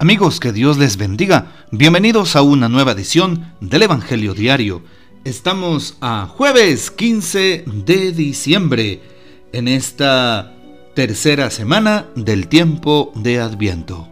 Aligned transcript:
Amigos, 0.00 0.40
que 0.40 0.50
Dios 0.50 0.78
les 0.78 0.96
bendiga. 0.96 1.52
Bienvenidos 1.70 2.34
a 2.34 2.40
una 2.40 2.70
nueva 2.70 2.92
edición 2.92 3.52
del 3.60 3.82
Evangelio 3.82 4.32
Diario. 4.32 4.80
Estamos 5.24 5.98
a 6.00 6.24
jueves 6.26 6.90
15 6.90 7.64
de 7.66 8.12
diciembre, 8.12 9.02
en 9.52 9.68
esta 9.68 10.54
tercera 10.94 11.50
semana 11.50 12.06
del 12.14 12.48
tiempo 12.48 13.12
de 13.14 13.40
Adviento. 13.40 14.08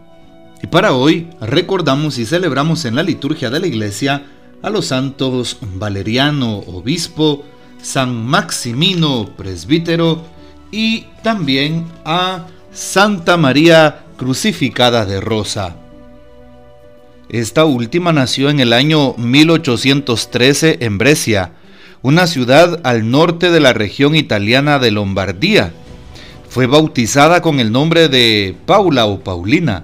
Y 0.61 0.67
para 0.67 0.93
hoy 0.93 1.27
recordamos 1.41 2.19
y 2.19 2.27
celebramos 2.27 2.85
en 2.85 2.93
la 2.93 3.01
liturgia 3.01 3.49
de 3.49 3.59
la 3.59 3.65
iglesia 3.65 4.27
a 4.61 4.69
los 4.69 4.85
santos 4.85 5.57
Valeriano, 5.59 6.59
obispo, 6.67 7.43
San 7.81 8.27
Maximino, 8.27 9.35
presbítero, 9.35 10.23
y 10.71 11.07
también 11.23 11.87
a 12.05 12.45
Santa 12.71 13.37
María 13.37 14.05
crucificada 14.17 15.05
de 15.05 15.19
rosa. 15.19 15.78
Esta 17.29 17.63
última 17.63 18.11
nació 18.11 18.49
en 18.49 18.59
el 18.59 18.73
año 18.73 19.13
1813 19.17 20.79
en 20.81 20.97
Brescia, 20.97 21.51
una 22.01 22.25
ciudad 22.25 22.79
al 22.83 23.11
norte 23.11 23.51
de 23.51 23.59
la 23.59 23.71
región 23.71 24.15
italiana 24.15 24.79
de 24.79 24.89
Lombardía. 24.89 25.71
Fue 26.49 26.65
bautizada 26.65 27.43
con 27.43 27.59
el 27.59 27.71
nombre 27.71 28.09
de 28.09 28.55
Paula 28.65 29.05
o 29.05 29.19
Paulina. 29.19 29.83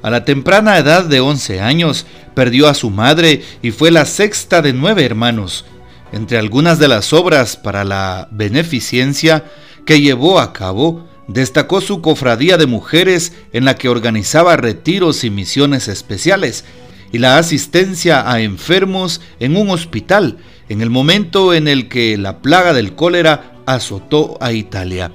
A 0.00 0.08
la 0.08 0.24
temprana 0.24 0.78
edad 0.78 1.04
de 1.04 1.20
11 1.20 1.60
años 1.60 2.06
perdió 2.32 2.68
a 2.68 2.74
su 2.74 2.88
madre 2.88 3.42
y 3.60 3.70
fue 3.70 3.90
la 3.90 4.06
sexta 4.06 4.62
de 4.62 4.72
nueve 4.72 5.04
hermanos. 5.04 5.66
Entre 6.12 6.38
algunas 6.38 6.78
de 6.78 6.88
las 6.88 7.12
obras 7.12 7.58
para 7.58 7.84
la 7.84 8.28
beneficencia 8.30 9.44
que 9.84 10.00
llevó 10.00 10.40
a 10.40 10.54
cabo, 10.54 11.07
Destacó 11.28 11.82
su 11.82 12.00
cofradía 12.00 12.56
de 12.56 12.66
mujeres 12.66 13.32
en 13.52 13.66
la 13.66 13.76
que 13.76 13.90
organizaba 13.90 14.56
retiros 14.56 15.24
y 15.24 15.30
misiones 15.30 15.86
especiales 15.86 16.64
y 17.12 17.18
la 17.18 17.38
asistencia 17.38 18.30
a 18.30 18.40
enfermos 18.40 19.20
en 19.38 19.56
un 19.56 19.70
hospital 19.70 20.38
en 20.68 20.80
el 20.80 20.90
momento 20.90 21.54
en 21.54 21.68
el 21.68 21.88
que 21.88 22.16
la 22.16 22.40
plaga 22.40 22.72
del 22.72 22.94
cólera 22.94 23.52
azotó 23.66 24.38
a 24.40 24.52
Italia. 24.52 25.12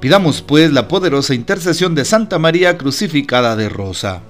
Pidamos 0.00 0.42
pues 0.42 0.70
la 0.72 0.86
poderosa 0.86 1.34
intercesión 1.34 1.94
de 1.94 2.04
Santa 2.04 2.38
María 2.38 2.78
crucificada 2.78 3.56
de 3.56 3.68
Rosa. 3.68 4.22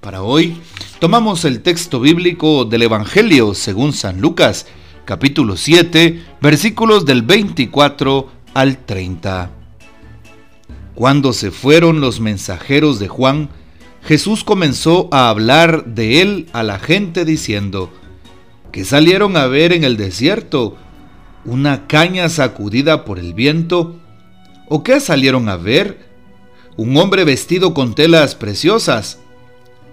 Para 0.00 0.22
hoy 0.22 0.60
tomamos 0.98 1.44
el 1.44 1.62
texto 1.62 2.00
bíblico 2.00 2.64
del 2.64 2.82
Evangelio 2.82 3.54
según 3.54 3.92
San 3.92 4.20
Lucas, 4.20 4.66
capítulo 5.04 5.56
7, 5.56 6.22
versículos 6.40 7.06
del 7.06 7.22
24 7.22 8.28
al 8.54 8.84
30. 8.84 9.55
Cuando 10.96 11.34
se 11.34 11.50
fueron 11.50 12.00
los 12.00 12.20
mensajeros 12.20 12.98
de 12.98 13.06
Juan, 13.06 13.50
Jesús 14.02 14.44
comenzó 14.44 15.10
a 15.12 15.28
hablar 15.28 15.84
de 15.84 16.22
él 16.22 16.48
a 16.54 16.62
la 16.62 16.78
gente 16.78 17.26
diciendo, 17.26 17.92
que 18.72 18.82
salieron 18.82 19.36
a 19.36 19.46
ver 19.46 19.74
en 19.74 19.84
el 19.84 19.98
desierto? 19.98 20.78
¿Una 21.44 21.86
caña 21.86 22.30
sacudida 22.30 23.04
por 23.04 23.18
el 23.18 23.34
viento? 23.34 23.96
¿O 24.70 24.82
qué 24.82 24.98
salieron 24.98 25.50
a 25.50 25.56
ver? 25.56 25.98
¿Un 26.78 26.96
hombre 26.96 27.24
vestido 27.24 27.74
con 27.74 27.94
telas 27.94 28.34
preciosas? 28.34 29.18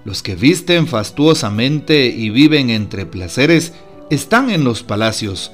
Los 0.06 0.24
que 0.24 0.36
visten 0.36 0.88
fastuosamente 0.88 2.06
y 2.06 2.30
viven 2.30 2.70
entre 2.70 3.06
placeres 3.06 3.74
están 4.10 4.50
en 4.50 4.64
los 4.64 4.84
palacios. 4.84 5.52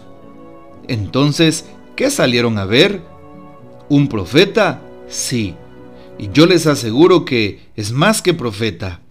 Entonces, 0.87 1.65
¿qué 1.95 2.11
salieron 2.11 2.59
a 2.59 2.65
ver? 2.65 3.01
¿Un 3.89 4.09
profeta? 4.09 4.83
Sí, 5.09 5.55
y 6.19 6.29
yo 6.31 6.45
les 6.45 6.67
aseguro 6.67 7.25
que 7.25 7.59
es 7.75 7.91
más 7.91 8.21
que 8.21 8.33
profeta. 8.33 9.01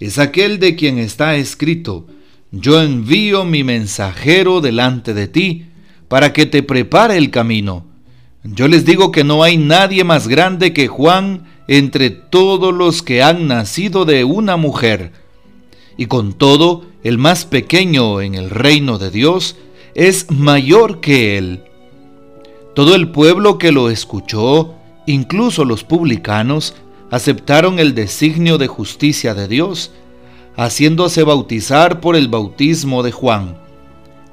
Es 0.00 0.18
aquel 0.18 0.58
de 0.58 0.74
quien 0.74 0.98
está 0.98 1.36
escrito, 1.36 2.06
yo 2.50 2.82
envío 2.82 3.44
mi 3.44 3.62
mensajero 3.62 4.60
delante 4.60 5.14
de 5.14 5.28
ti, 5.28 5.66
para 6.08 6.32
que 6.32 6.46
te 6.46 6.64
prepare 6.64 7.16
el 7.16 7.30
camino. 7.30 7.86
Yo 8.42 8.66
les 8.66 8.84
digo 8.84 9.12
que 9.12 9.22
no 9.22 9.44
hay 9.44 9.56
nadie 9.56 10.02
más 10.02 10.26
grande 10.26 10.72
que 10.72 10.88
Juan 10.88 11.44
entre 11.68 12.10
todos 12.10 12.74
los 12.74 13.02
que 13.02 13.22
han 13.22 13.46
nacido 13.46 14.04
de 14.04 14.24
una 14.24 14.56
mujer. 14.56 15.12
Y 15.96 16.06
con 16.06 16.32
todo, 16.32 16.86
el 17.04 17.18
más 17.18 17.44
pequeño 17.44 18.20
en 18.20 18.34
el 18.34 18.50
reino 18.50 18.98
de 18.98 19.10
Dios 19.10 19.56
es 19.94 20.30
mayor 20.30 21.00
que 21.00 21.38
él. 21.38 21.62
Todo 22.74 22.96
el 22.96 23.10
pueblo 23.10 23.58
que 23.58 23.70
lo 23.70 23.90
escuchó 23.90 24.79
Incluso 25.06 25.64
los 25.64 25.84
publicanos 25.84 26.74
aceptaron 27.10 27.78
el 27.78 27.94
designio 27.94 28.58
de 28.58 28.68
justicia 28.68 29.34
de 29.34 29.48
Dios, 29.48 29.92
haciéndose 30.56 31.22
bautizar 31.22 32.00
por 32.00 32.16
el 32.16 32.28
bautismo 32.28 33.02
de 33.02 33.12
Juan. 33.12 33.58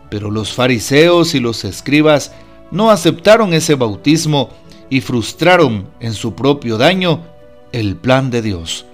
Pero 0.10 0.32
los 0.32 0.54
fariseos 0.54 1.36
y 1.36 1.40
los 1.40 1.64
escribas 1.64 2.32
no 2.72 2.92
aceptaron 2.92 3.54
ese 3.54 3.76
bautismo 3.76 4.50
y 4.90 5.02
frustraron 5.02 5.88
en 6.00 6.14
su 6.14 6.36
propio 6.36 6.78
daño 6.78 7.24
el 7.72 7.96
plan 7.96 8.30
de 8.30 8.42
Dios. 8.42 8.86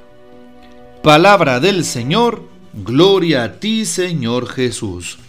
Palabra 1.04 1.60
del 1.60 1.84
Señor, 1.84 2.44
gloria 2.74 3.44
a 3.44 3.60
ti 3.60 3.86
Señor 3.86 4.48
Jesús. 4.48 5.20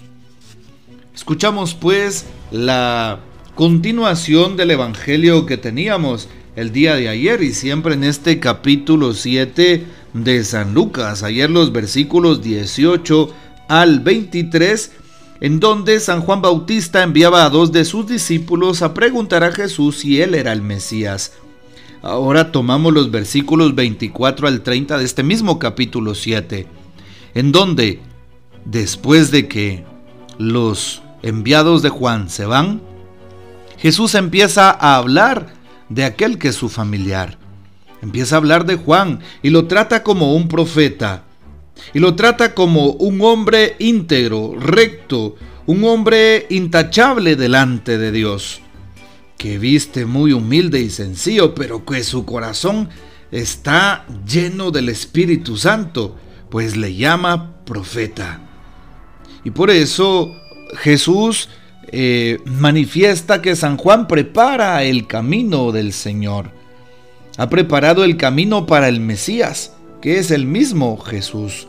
Escuchamos 1.15 1.75
pues 1.75 2.27
la 2.51 3.21
continuación 3.55 4.57
del 4.57 4.73
Evangelio 4.73 5.47
que 5.47 5.57
teníamos 5.57 6.29
el 6.57 6.73
día 6.73 6.97
de 6.97 7.09
ayer 7.09 7.43
y 7.43 7.53
siempre 7.53 7.95
en 7.95 8.03
este 8.03 8.41
capítulo 8.41 9.15
7 9.15 9.87
de 10.13 10.45
San 10.45 10.75
Lucas. 10.75 11.23
Ayer 11.23 11.51
los 11.51 11.73
versículos 11.73 12.43
18 12.43 13.33
al 13.69 14.01
23 14.01 14.93
en 15.41 15.61
donde 15.61 16.01
San 16.01 16.21
Juan 16.21 16.43
Bautista 16.43 17.03
enviaba 17.03 17.45
a 17.45 17.51
dos 17.51 17.71
de 17.71 17.85
sus 17.85 18.07
discípulos 18.07 18.83
a 18.83 18.93
preguntar 18.93 19.45
a 19.45 19.53
Jesús 19.53 19.99
si 19.99 20.21
él 20.21 20.35
era 20.35 20.53
el 20.53 20.63
Mesías. 20.63 21.33
Ahora 22.03 22.51
tomamos 22.51 22.93
los 22.93 23.11
versículos 23.11 23.75
24 23.75 24.49
al 24.49 24.63
30 24.63 24.99
de 24.99 25.05
este 25.05 25.23
mismo 25.23 25.59
capítulo 25.59 26.15
7, 26.15 26.67
en 27.35 27.53
donde, 27.53 28.01
después 28.65 29.31
de 29.31 29.49
que 29.49 29.85
los 30.39 31.03
enviados 31.23 31.83
de 31.83 31.89
Juan 31.89 32.29
se 32.29 32.45
van, 32.45 32.83
Jesús 33.85 34.15
empieza 34.15 34.71
a 34.71 34.97
hablar 34.97 35.53
de 35.91 36.07
aquel 36.07 36.39
que 36.39 36.49
es 36.49 36.55
su 36.55 36.71
familiar. 36.71 37.37
Empieza 38.01 38.35
a 38.35 38.39
hablar 38.39 38.65
de 38.65 38.77
Juan 38.77 39.21
y 39.43 39.51
lo 39.51 39.67
trata 39.67 40.03
como 40.03 40.35
un 40.35 40.49
profeta. 40.49 41.25
Y 41.93 41.99
lo 41.99 42.15
trata 42.15 42.55
como 42.55 42.93
un 42.93 43.21
hombre 43.21 43.77
íntegro, 43.79 44.55
recto, 44.59 45.37
un 45.67 45.85
hombre 45.85 46.47
intachable 46.49 47.37
delante 47.37 47.99
de 47.99 48.11
Dios, 48.11 48.63
que 49.37 49.59
viste 49.59 50.07
muy 50.07 50.33
humilde 50.33 50.81
y 50.81 50.89
sencillo, 50.89 51.55
pero 51.55 51.85
que 51.85 52.03
su 52.05 52.25
corazón 52.25 52.89
está 53.31 54.07
lleno 54.27 54.71
del 54.71 54.89
Espíritu 54.89 55.59
Santo, 55.59 56.17
pues 56.49 56.75
le 56.75 56.95
llama 56.95 57.63
profeta. 57.67 58.41
Y 59.45 59.51
por 59.51 59.71
eso 59.71 60.35
Jesús 60.79 61.51
eh, 61.93 62.39
manifiesta 62.45 63.43
que 63.43 63.57
San 63.57 63.77
Juan 63.77 64.07
prepara 64.09 64.83
el 64.85 65.07
camino 65.07 65.73
del 65.73 65.93
Señor. 65.93 66.51
Ha 67.37 67.49
preparado 67.49 68.05
el 68.05 68.17
camino 68.17 68.67
para 68.67 68.89
el 68.89 69.01
Mesías, 69.01 69.73
que 70.01 70.19
es 70.19 70.31
el 70.31 70.47
mismo 70.47 70.97
Jesús. 70.99 71.67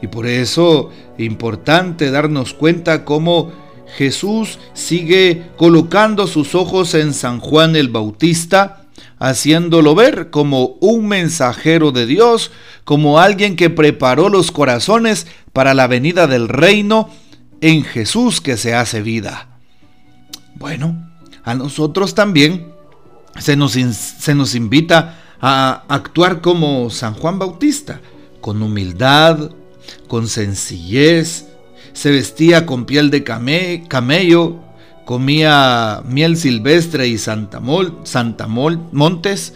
Y 0.00 0.08
por 0.08 0.26
eso 0.26 0.90
importante 1.18 2.10
darnos 2.10 2.54
cuenta 2.54 3.04
cómo 3.04 3.52
Jesús 3.96 4.58
sigue 4.72 5.50
colocando 5.56 6.26
sus 6.26 6.54
ojos 6.54 6.94
en 6.94 7.12
San 7.12 7.40
Juan 7.40 7.76
el 7.76 7.88
Bautista, 7.88 8.86
haciéndolo 9.18 9.94
ver 9.94 10.30
como 10.30 10.76
un 10.80 11.06
mensajero 11.06 11.92
de 11.92 12.06
Dios, 12.06 12.50
como 12.84 13.20
alguien 13.20 13.54
que 13.56 13.70
preparó 13.70 14.28
los 14.28 14.50
corazones 14.50 15.26
para 15.52 15.74
la 15.74 15.86
venida 15.86 16.26
del 16.26 16.48
reino 16.48 17.10
en 17.62 17.84
Jesús 17.84 18.42
que 18.42 18.58
se 18.58 18.74
hace 18.74 19.00
vida. 19.00 19.48
Bueno, 20.56 21.08
a 21.44 21.54
nosotros 21.54 22.14
también 22.14 22.72
se 23.38 23.56
nos, 23.56 23.72
se 23.72 24.34
nos 24.34 24.54
invita 24.54 25.18
a 25.40 25.84
actuar 25.88 26.40
como 26.40 26.90
San 26.90 27.14
Juan 27.14 27.38
Bautista, 27.38 28.00
con 28.40 28.62
humildad, 28.62 29.50
con 30.08 30.28
sencillez, 30.28 31.46
se 31.92 32.10
vestía 32.10 32.66
con 32.66 32.84
piel 32.84 33.10
de 33.10 33.22
camello, 33.24 34.56
comía 35.04 36.02
miel 36.04 36.36
silvestre 36.36 37.06
y 37.06 37.16
Santa, 37.16 37.60
Santa 38.02 38.46
Montes. 38.48 39.54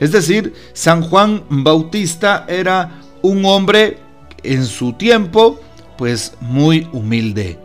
Es 0.00 0.10
decir, 0.10 0.54
San 0.72 1.02
Juan 1.02 1.44
Bautista 1.48 2.46
era 2.48 3.00
un 3.22 3.44
hombre 3.44 3.98
en 4.42 4.66
su 4.66 4.94
tiempo 4.94 5.60
pues 5.96 6.34
muy 6.40 6.88
humilde, 6.92 7.58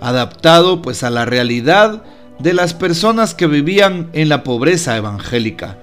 adaptado 0.00 0.82
pues 0.82 1.02
a 1.02 1.10
la 1.10 1.24
realidad 1.24 2.02
de 2.38 2.54
las 2.54 2.74
personas 2.74 3.34
que 3.34 3.46
vivían 3.46 4.10
en 4.12 4.28
la 4.28 4.44
pobreza 4.44 4.96
evangélica. 4.96 5.78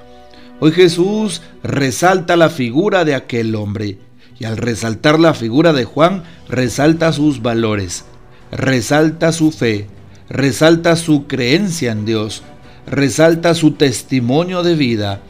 Hoy 0.60 0.72
Jesús 0.72 1.42
resalta 1.64 2.38
la 2.38 2.50
figura 2.50 3.04
de 3.06 3.16
aquel 3.16 3.56
hombre, 3.56 4.00
Y 4.38 4.44
al 4.44 4.58
resaltar 4.58 5.18
la 5.18 5.34
figura 5.34 5.72
de 5.72 5.86
Juan, 5.86 6.24
resalta 6.50 7.14
sus 7.14 7.42
valores, 7.42 8.04
resalta 8.52 9.32
su 9.32 9.52
fe, 9.52 9.88
resalta 10.30 10.98
su 10.98 11.26
creencia 11.26 11.94
en 11.94 12.06
Dios, 12.06 12.44
resalta 12.86 13.56
su 13.56 13.72
testimonio 13.72 14.62
de 14.62 14.76
vida. 14.76 15.22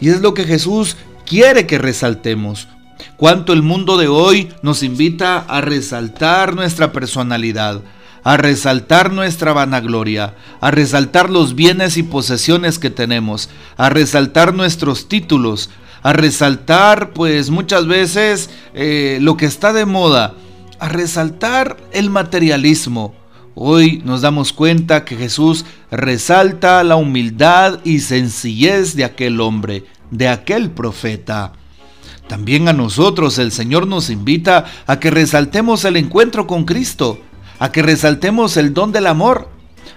Y 0.00 0.10
es 0.10 0.20
lo 0.20 0.34
que 0.34 0.44
Jesús 0.44 0.98
quiere 1.24 1.66
que 1.66 1.78
resaltemos. 1.78 2.68
Cuánto 3.16 3.52
el 3.52 3.62
mundo 3.62 3.96
de 3.96 4.08
hoy 4.08 4.52
nos 4.62 4.82
invita 4.82 5.38
a 5.38 5.60
resaltar 5.60 6.54
nuestra 6.54 6.92
personalidad, 6.92 7.82
a 8.24 8.36
resaltar 8.36 9.12
nuestra 9.12 9.52
vanagloria, 9.52 10.34
a 10.60 10.70
resaltar 10.70 11.30
los 11.30 11.54
bienes 11.54 11.96
y 11.96 12.02
posesiones 12.02 12.78
que 12.78 12.90
tenemos, 12.90 13.50
a 13.76 13.88
resaltar 13.88 14.54
nuestros 14.54 15.08
títulos, 15.08 15.70
a 16.02 16.12
resaltar 16.12 17.12
pues 17.12 17.50
muchas 17.50 17.86
veces 17.86 18.50
eh, 18.74 19.18
lo 19.20 19.36
que 19.36 19.46
está 19.46 19.72
de 19.72 19.86
moda, 19.86 20.34
a 20.78 20.88
resaltar 20.88 21.76
el 21.92 22.10
materialismo. 22.10 23.14
Hoy 23.54 24.00
nos 24.04 24.22
damos 24.22 24.52
cuenta 24.52 25.04
que 25.04 25.16
Jesús 25.16 25.64
resalta 25.90 26.82
la 26.84 26.96
humildad 26.96 27.80
y 27.84 28.00
sencillez 28.00 28.96
de 28.96 29.04
aquel 29.04 29.40
hombre, 29.40 29.84
de 30.10 30.28
aquel 30.28 30.70
profeta. 30.70 31.52
También 32.28 32.68
a 32.68 32.72
nosotros 32.72 33.38
el 33.38 33.52
Señor 33.52 33.86
nos 33.86 34.10
invita 34.10 34.64
a 34.86 34.98
que 35.00 35.10
resaltemos 35.10 35.84
el 35.84 35.96
encuentro 35.96 36.46
con 36.46 36.64
Cristo, 36.64 37.18
a 37.58 37.72
que 37.72 37.82
resaltemos 37.82 38.56
el 38.56 38.74
don 38.74 38.92
del 38.92 39.06
amor, 39.06 39.48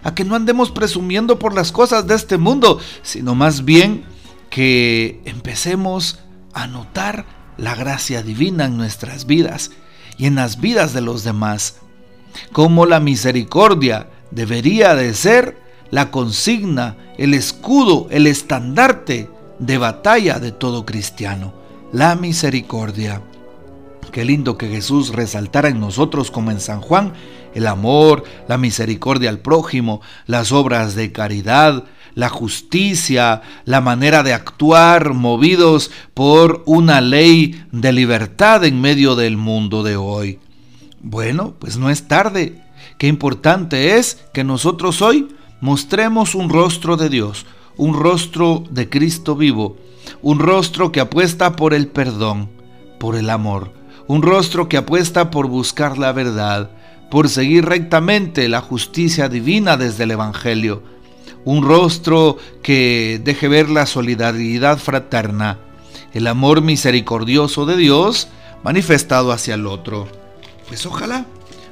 a 0.04 0.14
que 0.14 0.24
no 0.24 0.36
andemos 0.36 0.72
presumiendo 0.72 1.40
por 1.40 1.54
las 1.54 1.72
cosas 1.72 2.08
de 2.08 2.16
este 2.16 2.38
mundo, 2.38 2.80
sino 3.02 3.36
más 3.36 3.66
bien 3.66 4.04
que 4.50 5.22
empecemos 5.26 6.20
a 6.54 6.68
notar 6.68 7.26
la 7.58 7.76
gracia 7.76 8.22
divina 8.22 8.66
en 8.66 8.78
nuestras 8.78 9.26
vidas 9.26 9.72
y 10.18 10.26
en 10.26 10.36
las 10.36 10.60
vidas 10.60 10.94
de 10.94 11.02
los 11.02 11.24
demás. 11.24 11.78
Como 12.52 12.86
la 12.86 13.00
misericordia 13.00 14.10
debería 14.32 14.96
de 14.96 15.14
ser 15.14 15.58
la 15.92 16.12
consigna, 16.12 16.98
el 17.18 17.34
escudo, 17.34 18.08
el 18.12 18.28
estandarte 18.28 19.30
de 19.60 19.78
batalla 19.78 20.40
de 20.40 20.52
todo 20.52 20.86
cristiano. 20.86 21.65
La 21.96 22.16
misericordia. 22.16 23.22
Qué 24.12 24.26
lindo 24.26 24.58
que 24.58 24.68
Jesús 24.68 25.14
resaltara 25.14 25.70
en 25.70 25.80
nosotros 25.80 26.30
como 26.30 26.52
en 26.52 26.60
San 26.60 26.82
Juan 26.82 27.14
el 27.54 27.68
amor, 27.68 28.26
la 28.50 28.58
misericordia 28.58 29.30
al 29.30 29.40
prójimo, 29.40 30.02
las 30.28 30.52
obras 30.52 30.96
de 30.96 31.14
caridad, 31.14 31.86
la 32.14 32.28
justicia, 32.28 33.44
la 33.64 33.80
manera 33.80 34.24
de 34.24 34.34
actuar 34.34 35.14
movidos 35.14 35.90
por 36.14 36.64
una 36.66 37.00
ley 37.00 37.64
de 37.72 37.94
libertad 37.94 38.66
en 38.66 38.82
medio 38.82 39.16
del 39.16 39.38
mundo 39.38 39.82
de 39.82 39.96
hoy. 39.96 40.40
Bueno, 41.00 41.54
pues 41.58 41.78
no 41.78 41.90
es 41.90 42.10
tarde. 42.10 42.62
Qué 42.98 43.08
importante 43.08 43.98
es 43.98 44.22
que 44.34 44.44
nosotros 44.44 45.02
hoy 45.02 45.30
mostremos 45.62 46.36
un 46.36 46.50
rostro 46.50 46.98
de 46.98 47.08
Dios, 47.08 47.46
un 47.78 47.94
rostro 47.94 48.66
de 48.70 48.90
Cristo 48.90 49.38
vivo, 49.38 49.78
un 50.22 50.40
rostro 50.40 50.92
que 50.92 51.00
apuesta 51.00 51.56
por 51.56 51.74
el 51.74 51.88
perdón, 51.88 52.50
por 53.00 53.16
el 53.16 53.30
amor, 53.30 53.72
un 54.08 54.22
rostro 54.22 54.70
que 54.70 54.78
apuesta 54.78 55.32
por 55.32 55.48
buscar 55.48 55.98
la 55.98 56.12
verdad, 56.12 56.70
por 57.10 57.30
seguir 57.30 57.66
rectamente 57.66 58.50
la 58.50 58.62
justicia 58.62 59.30
divina 59.30 59.78
desde 59.78 60.04
el 60.04 60.12
Evangelio, 60.12 60.84
un 61.44 61.64
rostro 61.64 62.38
que 62.64 63.22
deje 63.24 63.48
ver 63.48 63.70
la 63.70 63.86
solidaridad 63.86 64.78
fraterna, 64.78 65.60
el 66.14 66.28
amor 66.28 66.62
misericordioso 66.62 67.66
de 67.66 67.78
Dios 67.78 68.28
manifestado 68.64 69.32
hacia 69.32 69.56
el 69.56 69.68
otro. 69.68 70.08
Pues 70.68 70.86
ojalá, 70.86 71.26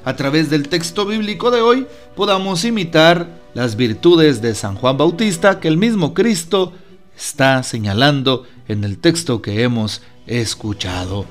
a 0.05 0.15
través 0.15 0.49
del 0.49 0.69
texto 0.69 1.05
bíblico 1.05 1.49
de 1.49 1.61
hoy, 1.61 1.87
podamos 2.15 2.63
imitar 2.65 3.41
las 3.53 3.75
virtudes 3.75 4.41
de 4.41 4.53
San 4.53 4.75
Juan 4.75 4.97
Bautista 4.97 5.59
que 5.59 5.67
el 5.67 5.77
mismo 5.77 6.13
Cristo 6.13 6.73
está 7.15 7.63
señalando 7.63 8.45
en 8.67 8.83
el 8.83 8.97
texto 8.97 9.41
que 9.41 9.63
hemos 9.63 10.01
escuchado. 10.27 11.25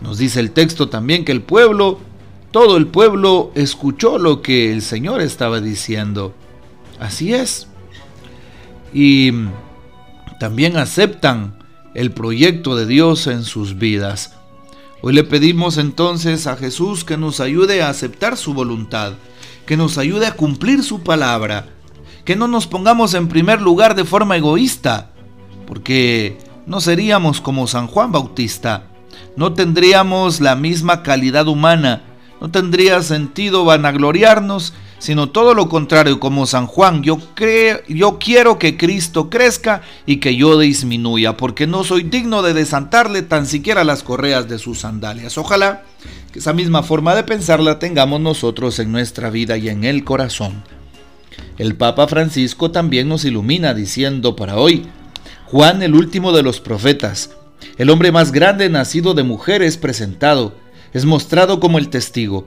Nos 0.00 0.18
dice 0.18 0.40
el 0.40 0.52
texto 0.52 0.88
también 0.88 1.24
que 1.24 1.32
el 1.32 1.42
pueblo, 1.42 2.00
todo 2.50 2.76
el 2.76 2.86
pueblo 2.86 3.52
escuchó 3.54 4.18
lo 4.18 4.42
que 4.42 4.72
el 4.72 4.82
Señor 4.82 5.20
estaba 5.20 5.60
diciendo. 5.60 6.34
Así 6.98 7.34
es. 7.34 7.66
Y 8.92 9.32
también 10.38 10.76
aceptan 10.76 11.58
el 11.94 12.12
proyecto 12.12 12.76
de 12.76 12.86
Dios 12.86 13.26
en 13.26 13.44
sus 13.44 13.78
vidas. 13.78 14.34
Hoy 15.02 15.14
le 15.14 15.24
pedimos 15.24 15.78
entonces 15.78 16.46
a 16.46 16.56
Jesús 16.56 17.04
que 17.04 17.16
nos 17.16 17.40
ayude 17.40 17.82
a 17.82 17.88
aceptar 17.88 18.36
su 18.36 18.52
voluntad, 18.52 19.14
que 19.66 19.76
nos 19.76 19.96
ayude 19.98 20.26
a 20.26 20.34
cumplir 20.34 20.82
su 20.82 21.02
palabra, 21.02 21.68
que 22.24 22.36
no 22.36 22.48
nos 22.48 22.66
pongamos 22.66 23.14
en 23.14 23.28
primer 23.28 23.60
lugar 23.60 23.94
de 23.94 24.04
forma 24.04 24.36
egoísta, 24.36 25.10
porque 25.66 26.38
no 26.66 26.80
seríamos 26.80 27.40
como 27.40 27.66
San 27.66 27.86
Juan 27.86 28.12
Bautista, 28.12 28.84
no 29.36 29.52
tendríamos 29.52 30.40
la 30.40 30.56
misma 30.56 31.02
calidad 31.02 31.48
humana, 31.48 32.02
no 32.40 32.50
tendría 32.50 33.02
sentido 33.02 33.64
vanagloriarnos, 33.64 34.72
sino 34.98 35.30
todo 35.30 35.54
lo 35.54 35.68
contrario, 35.68 36.20
como 36.20 36.46
San 36.46 36.66
Juan, 36.66 37.02
yo, 37.02 37.18
yo 37.88 38.18
quiero 38.18 38.58
que 38.58 38.76
Cristo 38.76 39.30
crezca 39.30 39.80
y 40.04 40.18
que 40.18 40.36
yo 40.36 40.58
disminuya, 40.58 41.36
porque 41.36 41.66
no 41.66 41.84
soy 41.84 42.02
digno 42.02 42.42
de 42.42 42.52
desantarle 42.52 43.22
tan 43.22 43.46
siquiera 43.46 43.82
las 43.82 44.02
correas 44.02 44.48
de 44.48 44.58
sus 44.58 44.80
sandalias. 44.80 45.38
Ojalá 45.38 45.84
que 46.32 46.38
esa 46.38 46.52
misma 46.52 46.82
forma 46.82 47.14
de 47.14 47.24
pensar 47.24 47.60
la 47.60 47.78
tengamos 47.78 48.20
nosotros 48.20 48.78
en 48.78 48.92
nuestra 48.92 49.30
vida 49.30 49.56
y 49.56 49.70
en 49.70 49.84
el 49.84 50.04
corazón. 50.04 50.62
El 51.58 51.76
Papa 51.76 52.08
Francisco 52.08 52.70
también 52.70 53.08
nos 53.08 53.24
ilumina 53.24 53.74
diciendo 53.74 54.36
para 54.36 54.56
hoy, 54.56 54.86
Juan 55.46 55.82
el 55.82 55.94
último 55.94 56.32
de 56.32 56.42
los 56.42 56.60
profetas, 56.60 57.30
el 57.76 57.90
hombre 57.90 58.12
más 58.12 58.32
grande 58.32 58.68
nacido 58.68 59.14
de 59.14 59.22
mujeres 59.22 59.76
presentado, 59.76 60.54
es 60.92 61.04
mostrado 61.04 61.60
como 61.60 61.78
el 61.78 61.88
testigo. 61.88 62.46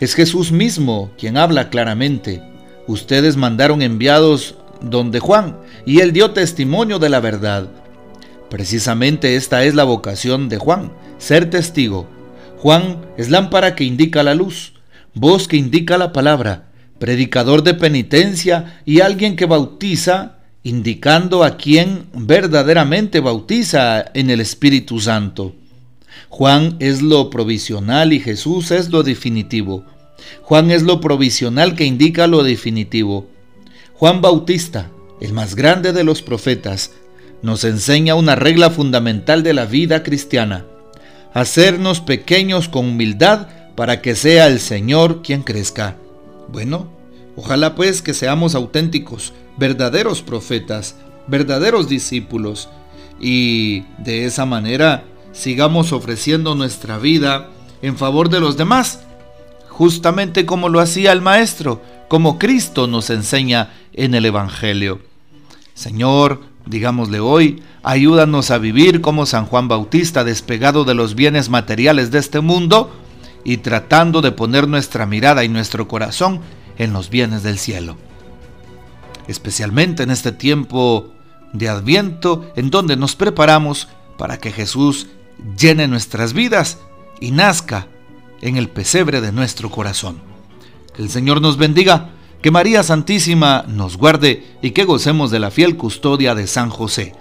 Es 0.00 0.14
Jesús 0.14 0.52
mismo 0.52 1.10
quien 1.18 1.36
habla 1.36 1.70
claramente. 1.70 2.42
Ustedes 2.86 3.36
mandaron 3.36 3.82
enviados 3.82 4.56
donde 4.80 5.20
Juan, 5.20 5.58
y 5.86 6.00
él 6.00 6.12
dio 6.12 6.32
testimonio 6.32 6.98
de 6.98 7.08
la 7.08 7.20
verdad. 7.20 7.70
Precisamente 8.50 9.36
esta 9.36 9.64
es 9.64 9.74
la 9.74 9.84
vocación 9.84 10.48
de 10.48 10.58
Juan, 10.58 10.92
ser 11.18 11.48
testigo. 11.48 12.08
Juan 12.58 13.06
es 13.16 13.30
lámpara 13.30 13.74
que 13.74 13.84
indica 13.84 14.22
la 14.22 14.34
luz, 14.34 14.74
voz 15.14 15.48
que 15.48 15.56
indica 15.56 15.98
la 15.98 16.12
palabra, 16.12 16.71
predicador 17.02 17.64
de 17.64 17.74
penitencia 17.74 18.80
y 18.86 19.00
alguien 19.00 19.34
que 19.34 19.46
bautiza 19.46 20.36
indicando 20.62 21.42
a 21.42 21.56
quien 21.56 22.06
verdaderamente 22.14 23.18
bautiza 23.18 24.04
en 24.14 24.30
el 24.30 24.40
Espíritu 24.40 25.00
Santo. 25.00 25.52
Juan 26.28 26.76
es 26.78 27.02
lo 27.02 27.28
provisional 27.28 28.12
y 28.12 28.20
Jesús 28.20 28.70
es 28.70 28.90
lo 28.90 29.02
definitivo. 29.02 29.84
Juan 30.42 30.70
es 30.70 30.84
lo 30.84 31.00
provisional 31.00 31.74
que 31.74 31.86
indica 31.86 32.28
lo 32.28 32.44
definitivo. 32.44 33.26
Juan 33.94 34.20
Bautista, 34.20 34.92
el 35.20 35.32
más 35.32 35.56
grande 35.56 35.92
de 35.92 36.04
los 36.04 36.22
profetas, 36.22 36.92
nos 37.42 37.64
enseña 37.64 38.14
una 38.14 38.36
regla 38.36 38.70
fundamental 38.70 39.42
de 39.42 39.54
la 39.54 39.64
vida 39.64 40.04
cristiana, 40.04 40.66
hacernos 41.34 42.00
pequeños 42.00 42.68
con 42.68 42.90
humildad 42.90 43.48
para 43.74 44.00
que 44.00 44.14
sea 44.14 44.46
el 44.46 44.60
Señor 44.60 45.22
quien 45.22 45.42
crezca. 45.42 45.96
Bueno, 46.52 46.86
ojalá 47.34 47.74
pues 47.74 48.02
que 48.02 48.12
seamos 48.12 48.54
auténticos, 48.54 49.32
verdaderos 49.56 50.20
profetas, 50.20 50.96
verdaderos 51.26 51.88
discípulos, 51.88 52.68
y 53.18 53.84
de 53.98 54.26
esa 54.26 54.44
manera 54.44 55.04
sigamos 55.32 55.92
ofreciendo 55.92 56.54
nuestra 56.54 56.98
vida 56.98 57.48
en 57.80 57.96
favor 57.96 58.28
de 58.28 58.40
los 58.40 58.58
demás, 58.58 59.00
justamente 59.68 60.44
como 60.44 60.68
lo 60.68 60.80
hacía 60.80 61.12
el 61.12 61.22
Maestro, 61.22 61.80
como 62.08 62.38
Cristo 62.38 62.86
nos 62.86 63.08
enseña 63.08 63.70
en 63.94 64.14
el 64.14 64.26
Evangelio. 64.26 65.00
Señor, 65.72 66.42
digámosle 66.66 67.20
hoy, 67.20 67.62
ayúdanos 67.82 68.50
a 68.50 68.58
vivir 68.58 69.00
como 69.00 69.24
San 69.24 69.46
Juan 69.46 69.68
Bautista, 69.68 70.22
despegado 70.22 70.84
de 70.84 70.94
los 70.94 71.14
bienes 71.14 71.48
materiales 71.48 72.10
de 72.10 72.18
este 72.18 72.40
mundo 72.40 72.92
y 73.44 73.58
tratando 73.58 74.20
de 74.20 74.32
poner 74.32 74.68
nuestra 74.68 75.06
mirada 75.06 75.44
y 75.44 75.48
nuestro 75.48 75.88
corazón 75.88 76.40
en 76.78 76.92
los 76.92 77.10
bienes 77.10 77.42
del 77.42 77.58
cielo 77.58 77.96
especialmente 79.26 80.02
en 80.02 80.10
este 80.10 80.32
tiempo 80.32 81.12
de 81.52 81.68
Adviento, 81.68 82.50
en 82.56 82.70
donde 82.70 82.96
nos 82.96 83.16
preparamos 83.16 83.88
para 84.18 84.38
que 84.38 84.52
Jesús 84.52 85.08
llene 85.58 85.88
nuestras 85.88 86.32
vidas 86.32 86.78
y 87.20 87.30
nazca 87.30 87.88
en 88.40 88.56
el 88.56 88.68
pesebre 88.68 89.20
de 89.20 89.32
nuestro 89.32 89.70
corazón. 89.70 90.20
Que 90.94 91.02
el 91.02 91.10
Señor 91.10 91.40
nos 91.40 91.56
bendiga, 91.56 92.10
que 92.40 92.50
María 92.50 92.82
Santísima 92.82 93.64
nos 93.68 93.96
guarde 93.96 94.56
y 94.62 94.72
que 94.72 94.84
gocemos 94.84 95.30
de 95.30 95.38
la 95.38 95.50
fiel 95.50 95.76
custodia 95.76 96.34
de 96.34 96.46
San 96.46 96.70
José. 96.70 97.14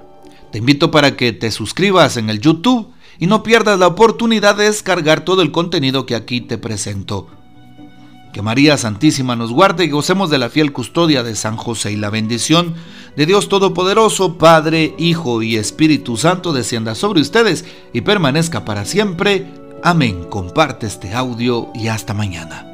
Te 0.52 0.58
invito 0.58 0.92
para 0.92 1.16
que 1.16 1.32
te 1.32 1.52
suscribas 1.52 2.18
en 2.18 2.30
el 2.30 2.40
YouTube 2.40 2.92
y 3.20 3.28
no 3.28 3.44
pierdas 3.44 3.80
la 3.80 3.88
oportunidad 3.88 4.56
de 4.56 4.66
descargar 4.66 5.26
todo 5.26 5.42
el 5.42 5.52
contenido 5.52 6.06
que 6.06 6.16
aquí 6.16 6.42
te 6.42 6.58
presento. 6.58 7.28
Que 8.34 8.42
María 8.42 8.78
Santísima 8.78 9.36
nos 9.36 9.52
guarde 9.52 9.86
y 9.86 9.90
gocemos 9.90 10.30
de 10.30 10.38
la 10.38 10.50
fiel 10.50 10.72
custodia 10.72 11.22
de 11.22 11.36
San 11.36 11.58
José 11.58 11.92
y 11.92 11.98
la 11.98 12.10
bendición 12.10 12.76
de 13.18 13.26
Dios 13.26 13.50
Todopoderoso, 13.50 14.38
Padre, 14.38 14.96
Hijo 14.98 15.42
y 15.42 15.58
Espíritu 15.58 16.16
Santo 16.16 16.54
descienda 16.54 16.96
sobre 16.96 17.22
ustedes 17.22 17.66
y 17.92 18.02
permanezca 18.02 18.64
para 18.64 18.86
siempre. 18.86 19.48
Amén. 19.84 20.26
Comparte 20.30 20.88
este 20.88 21.14
audio 21.14 21.70
y 21.76 21.88
hasta 21.88 22.14
mañana. 22.14 22.71